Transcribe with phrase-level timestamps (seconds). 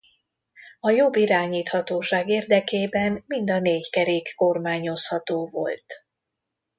[0.79, 5.93] A jobb irányíthatóság érdekében mind a négy kerék kormányozható volt.